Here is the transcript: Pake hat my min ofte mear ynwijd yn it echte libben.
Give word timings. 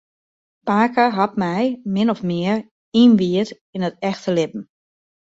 Pake 0.69 1.05
hat 1.17 1.33
my 1.43 1.61
min 1.93 2.11
ofte 2.13 2.27
mear 2.29 2.57
ynwijd 3.01 3.49
yn 3.75 3.85
it 3.89 4.01
echte 4.09 4.31
libben. 4.37 4.61